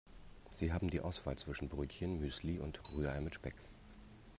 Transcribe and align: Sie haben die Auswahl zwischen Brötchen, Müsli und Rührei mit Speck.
Sie 0.51 0.73
haben 0.73 0.89
die 0.89 1.01
Auswahl 1.01 1.37
zwischen 1.37 1.69
Brötchen, 1.69 2.19
Müsli 2.19 2.57
und 2.57 2.81
Rührei 2.91 3.21
mit 3.21 3.35
Speck. 3.35 3.53